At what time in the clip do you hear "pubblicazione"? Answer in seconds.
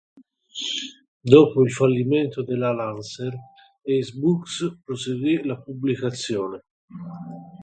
5.61-6.63